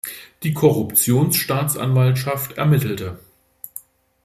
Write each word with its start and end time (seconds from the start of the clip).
Die 0.41 0.55
Korruptionsstaatsanwaltschaft 0.55 2.53
ermittelte. 2.57 3.19